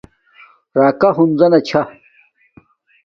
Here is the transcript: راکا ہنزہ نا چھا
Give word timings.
راکا 0.77 1.09
ہنزہ 1.17 1.47
نا 1.51 1.59
چھا 1.67 1.81